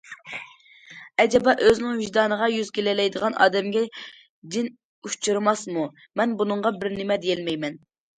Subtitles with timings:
[1.23, 3.83] ئەجەبا، ئۆزىنىڭ ۋىجدانىغا يۈز كېلەلەيدىغان ئادەمگە
[4.55, 4.71] جىن
[5.09, 5.85] ئۇچرىماسمۇ؟
[6.23, 7.79] مەن بۇنىڭغا بىر نېمە دېيەلمەيمەن.